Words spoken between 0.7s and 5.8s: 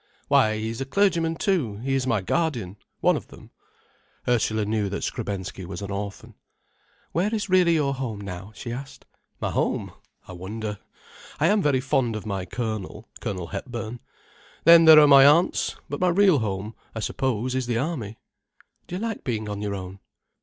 a clergyman too—he is my guardian—one of them." Ursula knew that Skrebensky